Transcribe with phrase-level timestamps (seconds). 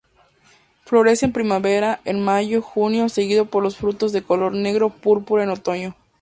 [0.83, 5.95] Florece en primavera, en mayo-junio, seguido por los frutos de color negro-púrpura en otoño.